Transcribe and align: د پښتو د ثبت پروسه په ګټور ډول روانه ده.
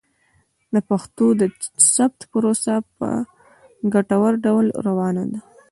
د 0.73 0.75
پښتو 0.89 1.25
د 1.41 1.41
ثبت 1.93 2.19
پروسه 2.31 2.75
په 2.97 3.09
ګټور 3.93 4.33
ډول 4.45 4.65
روانه 4.87 5.23
ده. 5.31 5.39